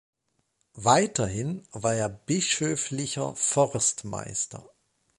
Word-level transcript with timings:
Weiterhin 0.73 1.61
war 1.73 1.93
er 1.93 2.09
bischöflicher 2.09 3.35
Forstmeister. 3.35 4.67